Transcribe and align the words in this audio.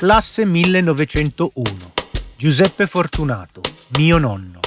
Classe 0.00 0.46
1901. 0.46 1.92
Giuseppe 2.34 2.86
Fortunato, 2.86 3.60
mio 3.98 4.16
nonno. 4.16 4.60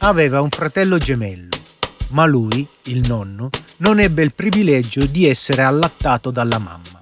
Aveva 0.00 0.42
un 0.42 0.50
fratello 0.50 0.98
gemello, 0.98 1.56
ma 2.08 2.26
lui, 2.26 2.68
il 2.82 3.08
nonno, 3.08 3.48
non 3.78 3.98
ebbe 3.98 4.22
il 4.22 4.34
privilegio 4.34 5.06
di 5.06 5.26
essere 5.26 5.62
allattato 5.62 6.30
dalla 6.30 6.58
mamma. 6.58 7.00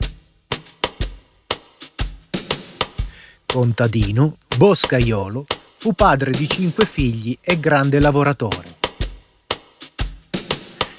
Contadino, 3.46 4.36
boscaiolo, 4.56 5.44
fu 5.78 5.92
padre 5.92 6.30
di 6.30 6.48
cinque 6.48 6.86
figli 6.86 7.36
e 7.40 7.58
grande 7.58 7.98
lavoratore. 7.98 8.76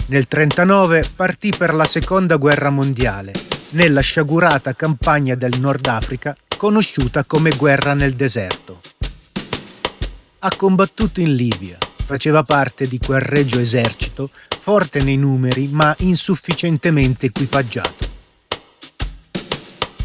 Nel 0.07 0.27
1939 0.29 1.11
partì 1.15 1.53
per 1.57 1.73
la 1.73 1.85
seconda 1.85 2.35
guerra 2.35 2.71
mondiale 2.71 3.46
nella 3.69 4.01
sciagurata 4.01 4.73
campagna 4.73 5.35
del 5.35 5.59
Nord 5.59 5.87
Africa 5.87 6.35
conosciuta 6.55 7.25
come 7.25 7.51
guerra 7.51 7.93
nel 7.93 8.13
deserto. 8.13 8.81
Ha 10.39 10.55
combattuto 10.55 11.19
in 11.19 11.35
Libia, 11.35 11.77
faceva 12.05 12.43
parte 12.43 12.87
di 12.87 12.97
quel 12.99 13.21
regio 13.21 13.59
esercito, 13.59 14.29
forte 14.61 15.03
nei 15.03 15.17
numeri 15.17 15.67
ma 15.67 15.93
insufficientemente 15.99 17.27
equipaggiato. 17.27 18.15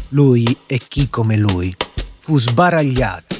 Lui 0.09 0.57
e 0.65 0.79
chi 0.87 1.09
come 1.09 1.37
lui 1.37 1.75
fu 2.19 2.37
sbaragliato, 2.37 3.35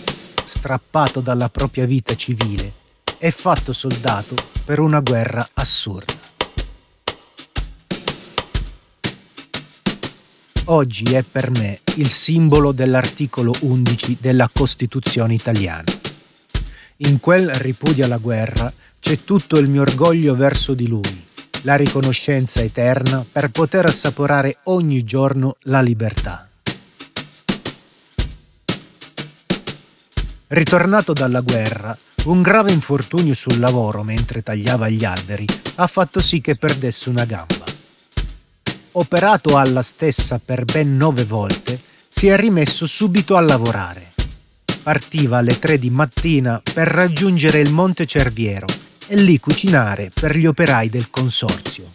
strappato 0.45 1.19
dalla 1.19 1.49
propria 1.49 1.85
vita 1.85 2.15
civile 2.15 2.73
e 3.17 3.31
fatto 3.31 3.73
soldato 3.73 4.35
per 4.65 4.79
una 4.79 4.99
guerra 4.99 5.47
assurda. 5.53 6.12
Oggi 10.65 11.13
è 11.13 11.23
per 11.23 11.49
me 11.51 11.79
il 11.95 12.09
simbolo 12.09 12.71
dell'articolo 12.71 13.53
11 13.61 14.17
della 14.19 14.49
Costituzione 14.51 15.33
italiana. 15.33 15.91
In 16.97 17.19
quel 17.19 17.49
ripudio 17.49 18.05
alla 18.05 18.17
guerra 18.17 18.71
c'è 18.99 19.23
tutto 19.23 19.57
il 19.57 19.67
mio 19.67 19.81
orgoglio 19.81 20.35
verso 20.35 20.73
di 20.73 20.87
lui, 20.87 21.25
la 21.63 21.75
riconoscenza 21.75 22.61
eterna 22.61 23.25
per 23.29 23.49
poter 23.49 23.85
assaporare 23.87 24.59
ogni 24.63 25.03
giorno 25.03 25.57
la 25.63 25.81
libertà. 25.81 26.47
Ritornato 30.47 31.13
dalla 31.13 31.41
guerra, 31.41 31.97
un 32.25 32.41
grave 32.41 32.71
infortunio 32.71 33.33
sul 33.33 33.59
lavoro 33.59 34.03
mentre 34.03 34.43
tagliava 34.43 34.87
gli 34.87 35.03
alberi 35.03 35.45
ha 35.75 35.87
fatto 35.87 36.21
sì 36.21 36.39
che 36.39 36.55
perdesse 36.55 37.09
una 37.09 37.25
gamba 37.25 37.62
operato 38.93 39.57
alla 39.57 39.81
stessa 39.81 40.39
per 40.43 40.65
ben 40.65 40.97
nove 40.97 41.23
volte, 41.23 41.79
si 42.09 42.27
è 42.27 42.35
rimesso 42.35 42.85
subito 42.85 43.35
a 43.35 43.41
lavorare. 43.41 44.11
Partiva 44.83 45.37
alle 45.37 45.57
tre 45.57 45.79
di 45.79 45.89
mattina 45.89 46.61
per 46.61 46.87
raggiungere 46.87 47.59
il 47.59 47.71
Monte 47.71 48.05
Cerviero 48.05 48.67
e 49.07 49.15
lì 49.15 49.39
cucinare 49.39 50.11
per 50.13 50.37
gli 50.37 50.45
operai 50.45 50.89
del 50.89 51.09
consorzio. 51.09 51.91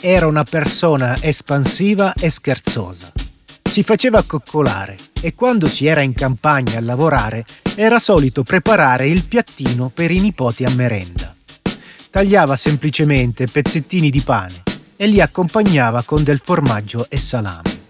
Era 0.00 0.26
una 0.26 0.42
persona 0.42 1.16
espansiva 1.22 2.12
e 2.14 2.28
scherzosa. 2.28 3.12
Si 3.62 3.82
faceva 3.82 4.22
coccolare 4.24 4.96
e 5.20 5.34
quando 5.34 5.68
si 5.68 5.86
era 5.86 6.02
in 6.02 6.12
campagna 6.12 6.78
a 6.78 6.82
lavorare 6.82 7.46
era 7.76 7.98
solito 7.98 8.42
preparare 8.42 9.06
il 9.06 9.24
piattino 9.24 9.90
per 9.94 10.10
i 10.10 10.20
nipoti 10.20 10.64
a 10.64 10.70
merenda. 10.70 11.34
Tagliava 12.10 12.56
semplicemente 12.56 13.46
pezzettini 13.46 14.10
di 14.10 14.20
pane 14.20 14.62
e 15.02 15.08
li 15.08 15.20
accompagnava 15.20 16.04
con 16.04 16.22
del 16.22 16.40
formaggio 16.40 17.10
e 17.10 17.18
salame. 17.18 17.86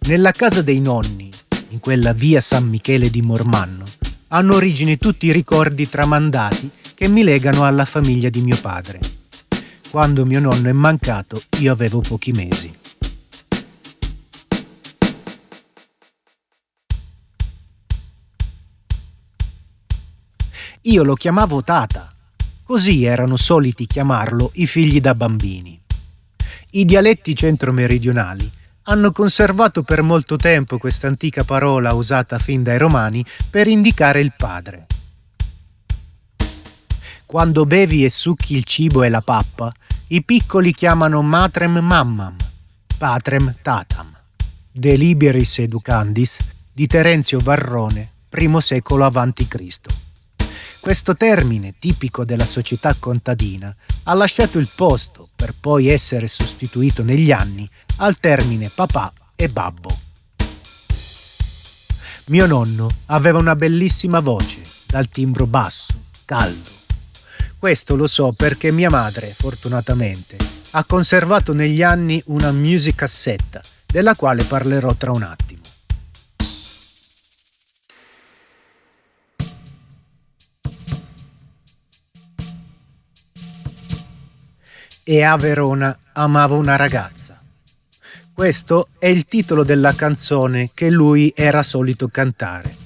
Nella 0.00 0.32
casa 0.32 0.60
dei 0.60 0.82
nonni, 0.82 1.32
in 1.70 1.80
quella 1.80 2.12
via 2.12 2.42
San 2.42 2.66
Michele 2.66 3.08
di 3.08 3.22
Mormanno, 3.22 3.86
hanno 4.28 4.54
origine 4.54 4.98
tutti 4.98 5.24
i 5.24 5.32
ricordi 5.32 5.88
tramandati 5.88 6.70
che 6.94 7.08
mi 7.08 7.22
legano 7.24 7.64
alla 7.64 7.86
famiglia 7.86 8.28
di 8.28 8.42
mio 8.42 8.60
padre. 8.60 9.00
Quando 9.88 10.26
mio 10.26 10.40
nonno 10.40 10.68
è 10.68 10.72
mancato 10.72 11.40
io 11.60 11.72
avevo 11.72 12.00
pochi 12.00 12.32
mesi. 12.32 12.76
Io 20.82 21.02
lo 21.02 21.14
chiamavo 21.14 21.62
Tata 21.62 22.12
Così 22.68 23.04
erano 23.04 23.38
soliti 23.38 23.86
chiamarlo 23.86 24.50
i 24.56 24.66
figli 24.66 25.00
da 25.00 25.14
bambini. 25.14 25.80
I 26.72 26.84
dialetti 26.84 27.34
centro-meridionali 27.34 28.52
hanno 28.82 29.10
conservato 29.10 29.82
per 29.82 30.02
molto 30.02 30.36
tempo 30.36 30.76
questa 30.76 31.06
antica 31.06 31.44
parola 31.44 31.94
usata 31.94 32.38
fin 32.38 32.62
dai 32.62 32.76
romani 32.76 33.24
per 33.48 33.68
indicare 33.68 34.20
il 34.20 34.34
padre. 34.36 34.84
Quando 37.24 37.64
bevi 37.64 38.04
e 38.04 38.10
succhi 38.10 38.54
il 38.54 38.64
cibo 38.64 39.02
e 39.02 39.08
la 39.08 39.22
pappa, 39.22 39.72
i 40.08 40.22
piccoli 40.22 40.74
chiamano 40.74 41.22
matrem 41.22 41.78
mammam, 41.78 42.36
patrem 42.98 43.54
tatam. 43.62 44.14
De 44.70 44.94
liberis 44.94 45.60
educandis 45.60 46.36
di 46.70 46.86
Terenzio 46.86 47.38
Varrone, 47.38 48.10
primo 48.28 48.60
secolo 48.60 49.06
a.C. 49.06 50.07
Questo 50.88 51.14
termine, 51.14 51.74
tipico 51.78 52.24
della 52.24 52.46
società 52.46 52.96
contadina, 52.98 53.76
ha 54.04 54.14
lasciato 54.14 54.58
il 54.58 54.70
posto 54.74 55.28
per 55.36 55.52
poi 55.52 55.88
essere 55.88 56.26
sostituito 56.28 57.02
negli 57.02 57.30
anni 57.30 57.68
al 57.96 58.18
termine 58.18 58.70
papà 58.74 59.12
e 59.36 59.50
babbo. 59.50 59.94
Mio 62.28 62.46
nonno 62.46 62.88
aveva 63.04 63.38
una 63.38 63.54
bellissima 63.54 64.20
voce, 64.20 64.62
dal 64.86 65.10
timbro 65.10 65.46
basso, 65.46 65.92
caldo. 66.24 66.70
Questo 67.58 67.94
lo 67.94 68.06
so 68.06 68.32
perché 68.32 68.72
mia 68.72 68.88
madre, 68.88 69.34
fortunatamente, 69.38 70.38
ha 70.70 70.84
conservato 70.84 71.52
negli 71.52 71.82
anni 71.82 72.22
una 72.28 72.50
music 72.50 72.94
cassetta, 72.94 73.60
della 73.84 74.14
quale 74.14 74.42
parlerò 74.42 74.94
tra 74.94 75.12
un 75.12 75.22
attimo. 75.22 75.47
E 85.10 85.22
a 85.22 85.38
Verona 85.38 85.98
amavo 86.12 86.58
una 86.58 86.76
ragazza. 86.76 87.40
Questo 88.30 88.88
è 88.98 89.06
il 89.06 89.24
titolo 89.24 89.64
della 89.64 89.94
canzone 89.94 90.68
che 90.74 90.90
lui 90.90 91.32
era 91.34 91.62
solito 91.62 92.08
cantare. 92.08 92.76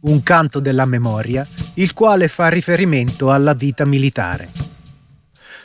Un 0.00 0.22
canto 0.22 0.60
della 0.60 0.84
memoria, 0.84 1.46
il 1.74 1.94
quale 1.94 2.28
fa 2.28 2.48
riferimento 2.48 3.32
alla 3.32 3.54
vita 3.54 3.86
militare. 3.86 4.50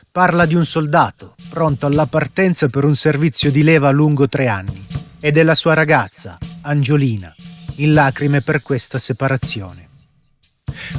Parla 0.10 0.46
di 0.46 0.56
un 0.56 0.66
soldato 0.66 1.36
pronto 1.50 1.88
alla 1.88 2.06
partenza 2.06 2.70
per 2.70 2.86
un 2.86 2.96
servizio 2.96 3.52
di 3.52 3.64
leva 3.64 3.92
lungo 3.92 4.30
tre 4.30 4.48
anni 4.48 4.82
e 5.20 5.34
della 5.34 5.56
sua 5.56 5.74
ragazza, 5.74 6.38
Angiolina, 6.62 7.30
in 7.76 7.92
lacrime 7.92 8.40
per 8.40 8.62
questa 8.62 8.98
separazione 8.98 9.90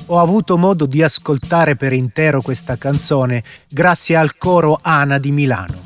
ho 0.07 0.19
avuto 0.19 0.59
modo 0.59 0.87
di 0.87 1.03
ascoltare 1.03 1.77
per 1.77 1.93
intero 1.93 2.41
questa 2.43 2.77
canzone 2.77 3.43
grazie 3.69 4.17
al 4.17 4.37
coro 4.37 4.79
Ana 4.83 5.19
di 5.19 5.33
Milano. 5.33 5.81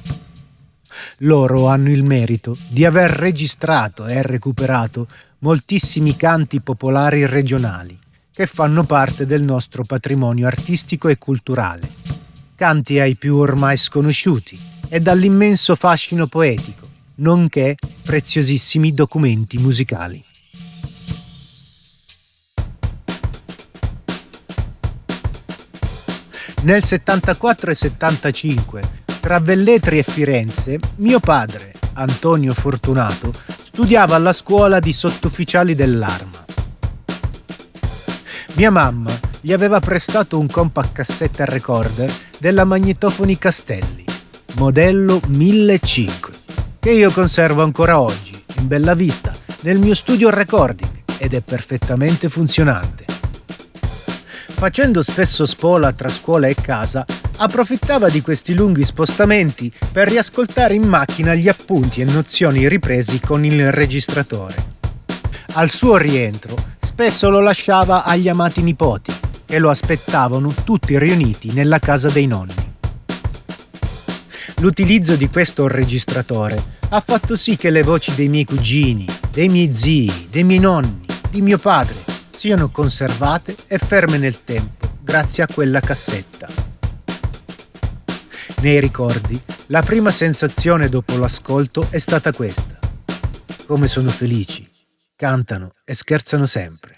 Loro 1.21 1.69
hanno 1.69 1.91
il 1.91 2.03
merito 2.03 2.57
di 2.69 2.85
aver 2.85 3.11
registrato 3.11 4.07
e 4.07 4.23
recuperato 4.23 5.07
moltissimi 5.39 6.17
canti 6.17 6.61
popolari 6.61 7.27
regionali 7.27 7.99
che 8.37 8.47
fanno 8.47 8.85
parte 8.85 9.25
del 9.25 9.43
nostro 9.43 9.83
patrimonio 9.83 10.47
artistico 10.47 11.09
e 11.09 11.17
culturale. 11.17 11.89
Canti 12.55 12.99
ai 13.01 13.17
più 13.17 13.37
ormai 13.37 13.79
sconosciuti 13.79 14.59
e 14.89 15.01
dall'immenso 15.01 15.75
fascino 15.75 16.27
poetico, 16.27 16.87
nonché 17.17 17.77
preziosissimi 18.03 18.93
documenti 18.93 19.57
musicali. 19.57 20.36
Nel 26.67 26.83
74 26.83 27.71
e 27.71 27.75
75, 27.77 28.83
tra 29.21 29.39
Velletri 29.39 29.99
e 29.99 30.03
Firenze, 30.03 30.81
mio 30.97 31.21
padre, 31.21 31.73
Antonio 31.93 32.55
Fortunato, 32.55 33.33
studiava 33.47 34.17
alla 34.17 34.33
scuola 34.33 34.81
di 34.81 34.93
sottufficiali 34.93 35.77
dell'arma. 35.77 36.45
Mia 38.55 38.73
mamma 38.73 39.17
gli 39.41 39.53
aveva 39.53 39.79
prestato 39.79 40.41
un 40.41 40.49
compact 40.49 40.93
cassetta 40.95 41.45
recorder 41.45 42.13
della 42.41 42.65
Magnetofoni 42.65 43.39
Castelli, 43.39 44.05
modello 44.55 45.21
1005, 45.25 46.33
che 46.81 46.91
io 46.91 47.13
conservo 47.13 47.63
ancora 47.63 48.01
oggi, 48.01 48.43
in 48.59 48.67
bella 48.67 48.95
vista, 48.95 49.33
nel 49.61 49.79
mio 49.79 49.95
studio 49.95 50.31
recording 50.31 51.05
ed 51.19 51.33
è 51.33 51.43
perfettamente 51.43 52.29
funzionante. 52.29 53.06
Facendo 54.59 55.03
spesso 55.03 55.45
spola 55.45 55.93
tra 55.93 56.09
scuola 56.09 56.47
e 56.47 56.55
casa, 56.55 57.05
approfittava 57.37 58.09
di 58.09 58.23
questi 58.23 58.55
lunghi 58.55 58.85
spostamenti 58.85 59.71
per 59.93 60.09
riascoltare 60.09 60.75
in 60.75 60.89
macchina 60.89 61.35
gli 61.35 61.47
appunti 61.47 62.01
e 62.01 62.05
nozioni 62.05 62.67
ripresi 62.67 63.21
con 63.21 63.45
il 63.45 63.71
registratore. 63.71 64.55
Al 65.53 65.69
suo 65.69 65.99
rientro 65.99 66.57
spesso 66.79 67.29
lo 67.29 67.41
lasciava 67.41 68.05
agli 68.05 68.31
amati 68.31 68.63
nipoti, 68.63 69.13
che 69.45 69.59
lo 69.59 69.69
aspettavano 69.69 70.55
tutti 70.65 70.99
riuniti 70.99 71.53
nella 71.53 71.79
casa 71.79 72.09
dei 72.09 72.27
nonni. 72.27 72.55
L'utilizzo 74.61 75.17
di 75.17 75.29
questo 75.29 75.69
registratore 75.69 76.61
ha 76.89 77.01
fatto 77.03 77.37
sì 77.37 77.57
che 77.57 77.69
le 77.69 77.83
voci 77.83 78.15
dei 78.15 78.29
miei 78.29 78.47
cugini, 78.47 79.07
dei 79.31 79.51
miei 79.51 79.71
zii, 79.71 80.29
dei 80.31 80.45
miei 80.45 80.61
nonni, 80.61 81.05
di 81.29 81.43
mio 81.43 81.59
padre 81.59 82.15
siano 82.37 82.69
conservate 82.69 83.57
e 83.67 83.79
ferme 83.79 84.19
nel 84.19 84.45
tempo 84.45 84.87
grazie 85.01 85.43
a 85.43 85.47
quella 85.47 85.81
cassetta. 85.81 86.47
Nei 88.61 88.79
ricordi, 88.79 89.41
la 89.69 89.81
prima 89.81 90.11
sensazione 90.11 90.91
dopo 90.91 91.17
l'ascolto 91.17 91.87
è 91.89 91.97
stata 91.97 92.33
questa. 92.35 92.79
Come 93.65 93.87
sono 93.87 94.11
felici, 94.11 94.71
cantano 95.17 95.71
e 95.83 95.95
scherzano 95.95 96.45
sempre. 96.45 96.96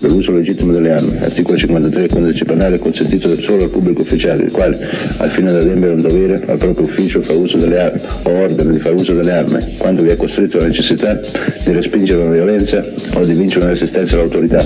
Per 0.00 0.12
l'uso 0.12 0.30
legittimo 0.30 0.72
delle 0.72 0.92
armi, 0.92 1.18
articolo 1.18 1.58
53 1.58 2.00
del 2.00 2.10
codice 2.10 2.44
penale 2.44 2.78
consentito 2.78 3.34
solo 3.34 3.64
al 3.64 3.70
pubblico 3.70 4.02
ufficiale, 4.02 4.44
il 4.44 4.52
quale, 4.52 4.78
al 5.16 5.28
fine 5.30 5.50
di 5.50 5.58
adempiere 5.58 5.94
un 5.94 6.00
dovere 6.00 6.44
al 6.46 6.56
proprio 6.56 6.86
ufficio, 6.86 7.20
fa 7.20 7.32
uso 7.32 7.56
delle 7.56 7.80
armi 7.80 8.00
o 8.22 8.30
ordina 8.30 8.70
di 8.70 8.78
fare 8.78 8.94
uso 8.94 9.12
delle 9.14 9.32
armi, 9.32 9.76
quando 9.76 10.02
vi 10.02 10.10
è 10.10 10.16
costretto 10.16 10.58
la 10.58 10.68
necessità 10.68 11.14
di 11.14 11.72
respingere 11.72 12.22
la 12.22 12.30
violenza 12.30 12.84
o 13.14 13.24
di 13.24 13.32
vincere 13.32 13.64
una 13.64 13.72
resistenza 13.72 14.14
all'autorità. 14.14 14.64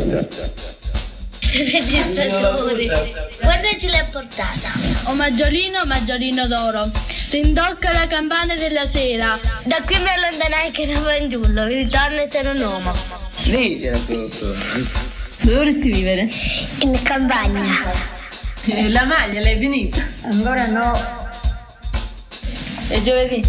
Registratori, 1.55 2.87
guarda 2.87 3.69
ce 3.79 3.88
l'ha 3.88 4.06
portata. 4.11 4.70
O 5.05 5.14
maggiolino, 5.14 5.84
maggiolino 5.87 6.46
d'oro. 6.46 6.90
Rindocca 7.31 7.93
la 7.93 8.06
campana 8.06 8.55
della 8.55 8.84
sera. 8.84 9.38
Da 9.64 9.81
qui 9.84 9.96
mi 9.96 10.08
allontanai 10.08 10.70
che 10.73 10.82
era 10.82 10.99
fanciullo, 11.00 11.67
ritorno 11.67 12.20
e 12.20 12.29
sono 12.31 12.50
un 12.52 12.61
uomo. 12.61 12.93
Lì 13.44 13.79
c'era 13.79 13.99
tutto. 14.06 15.12
Dove 15.43 15.56
vorresti 15.56 15.91
vivere? 15.91 16.29
In 16.81 17.03
campagna. 17.03 17.91
E 18.65 18.89
la 18.91 19.05
maglia 19.05 19.41
l'hai 19.41 19.59
finita? 19.59 20.00
Ancora 20.23 20.67
no. 20.69 20.93
E 22.89 23.03
giovedì? 23.03 23.43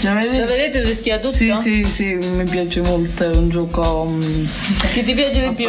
Giovedì? 0.00 0.38
Lo 0.38 0.46
vedete 0.46 0.82
rischia 0.82 1.18
tutto? 1.18 1.32
Sì, 1.32 1.54
sì, 1.62 1.84
sì, 1.84 2.14
mi 2.16 2.44
piace 2.44 2.80
molto, 2.82 3.22
è 3.22 3.36
un 3.36 3.48
gioco... 3.48 4.02
Um, 4.02 4.50
che 4.92 5.04
ti 5.04 5.14
piace 5.14 5.48
di 5.48 5.54
più? 5.54 5.68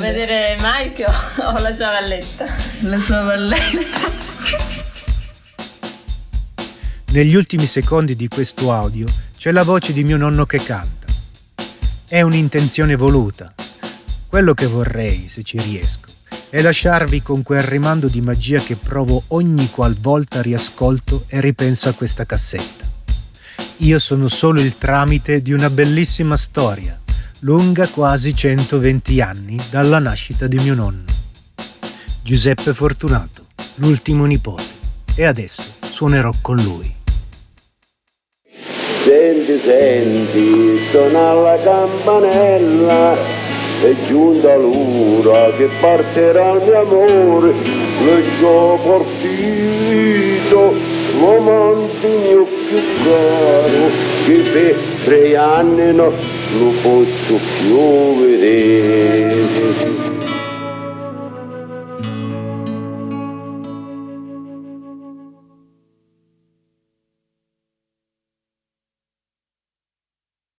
Vedere 0.00 0.56
Mike 0.60 1.04
o 1.38 1.52
la 1.60 1.74
sua 1.74 1.92
valletta? 1.92 2.46
La 2.80 2.98
sua 2.98 3.22
valletta. 3.22 4.14
Negli 7.12 7.34
ultimi 7.34 7.66
secondi 7.66 8.16
di 8.16 8.26
questo 8.28 8.72
audio 8.72 9.06
c'è 9.36 9.52
la 9.52 9.62
voce 9.62 9.92
di 9.92 10.02
mio 10.02 10.16
nonno 10.16 10.46
che 10.46 10.62
canta. 10.62 11.06
È 12.08 12.20
un'intenzione 12.22 12.96
voluta, 12.96 13.54
quello 14.36 14.52
che 14.52 14.66
vorrei, 14.66 15.30
se 15.30 15.42
ci 15.42 15.58
riesco, 15.58 16.10
è 16.50 16.60
lasciarvi 16.60 17.22
con 17.22 17.42
quel 17.42 17.62
rimando 17.62 18.06
di 18.06 18.20
magia 18.20 18.60
che 18.60 18.76
provo 18.76 19.22
ogni 19.28 19.70
qualvolta 19.70 20.42
riascolto 20.42 21.24
e 21.26 21.40
ripenso 21.40 21.88
a 21.88 21.94
questa 21.94 22.26
cassetta. 22.26 22.84
Io 23.78 23.98
sono 23.98 24.28
solo 24.28 24.60
il 24.60 24.76
tramite 24.76 25.40
di 25.40 25.54
una 25.54 25.70
bellissima 25.70 26.36
storia, 26.36 27.00
lunga 27.40 27.88
quasi 27.88 28.34
120 28.34 29.22
anni 29.22 29.56
dalla 29.70 30.00
nascita 30.00 30.46
di 30.46 30.58
mio 30.58 30.74
nonno. 30.74 31.10
Giuseppe 32.22 32.74
Fortunato, 32.74 33.46
l'ultimo 33.76 34.26
nipote, 34.26 34.64
e 35.14 35.24
adesso 35.24 35.62
suonerò 35.80 36.30
con 36.42 36.56
lui. 36.56 36.94
Senti, 39.02 39.58
senti, 39.64 40.78
suona 40.90 41.32
la 41.32 41.58
campanella 41.62 43.55
è 43.82 43.94
giunta 44.06 44.54
l'ora 44.56 45.52
che 45.56 45.68
partirà 45.80 46.52
il 46.52 46.62
mio 46.62 46.80
amore, 46.80 47.52
già 48.38 48.76
partito, 48.84 50.72
l'amante 51.20 52.08
mio 52.08 52.44
più 52.44 52.80
caro, 53.04 53.90
che 54.24 54.38
per 54.50 54.76
tre 55.04 55.36
anni 55.36 55.94
non 55.94 56.12
lo 56.58 56.72
posso 56.82 57.38
più 57.58 58.20
vedere. 58.22 60.15